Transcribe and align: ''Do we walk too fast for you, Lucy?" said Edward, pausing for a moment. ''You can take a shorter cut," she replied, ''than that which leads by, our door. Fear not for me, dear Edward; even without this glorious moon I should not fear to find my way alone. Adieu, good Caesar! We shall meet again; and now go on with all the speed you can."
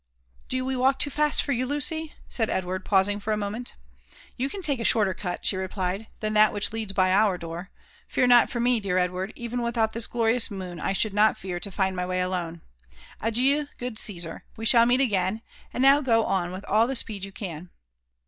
''Do 0.49 0.65
we 0.65 0.75
walk 0.75 0.97
too 0.97 1.11
fast 1.11 1.43
for 1.43 1.51
you, 1.51 1.67
Lucy?" 1.67 2.15
said 2.27 2.49
Edward, 2.49 2.83
pausing 2.83 3.19
for 3.19 3.33
a 3.33 3.37
moment. 3.37 3.75
''You 4.35 4.49
can 4.49 4.63
take 4.63 4.79
a 4.79 4.83
shorter 4.83 5.13
cut," 5.13 5.45
she 5.45 5.55
replied, 5.55 6.07
''than 6.21 6.33
that 6.33 6.51
which 6.53 6.73
leads 6.73 6.91
by, 6.91 7.11
our 7.13 7.37
door. 7.37 7.69
Fear 8.07 8.25
not 8.25 8.49
for 8.49 8.59
me, 8.59 8.79
dear 8.79 8.97
Edward; 8.97 9.31
even 9.35 9.61
without 9.61 9.93
this 9.93 10.07
glorious 10.09 10.49
moon 10.49 10.79
I 10.79 10.93
should 10.93 11.13
not 11.13 11.37
fear 11.37 11.59
to 11.59 11.69
find 11.71 11.95
my 11.95 12.07
way 12.07 12.19
alone. 12.19 12.63
Adieu, 13.21 13.67
good 13.77 13.99
Caesar! 13.99 14.43
We 14.57 14.65
shall 14.65 14.87
meet 14.87 15.01
again; 15.01 15.43
and 15.71 15.83
now 15.83 16.01
go 16.01 16.25
on 16.25 16.51
with 16.51 16.65
all 16.65 16.87
the 16.87 16.95
speed 16.95 17.23
you 17.23 17.31
can." 17.31 17.69